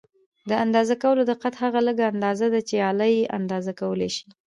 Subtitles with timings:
[0.49, 4.27] د اندازه کولو دقت هغه لږه اندازه ده چې آله یې اندازه کولای شي.